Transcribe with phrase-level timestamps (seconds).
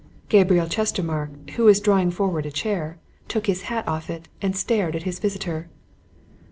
[0.29, 4.95] Gabriel Chestermarke, who was drawing forward a chair, took his hand off it and stared
[4.95, 5.69] at his visitor.